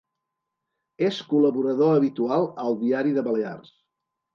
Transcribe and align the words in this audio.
És 1.09 1.21
col·laborador 1.35 1.95
habitual 2.01 2.51
al 2.67 2.83
Diari 2.85 3.19
de 3.21 3.31
Balears. 3.33 3.77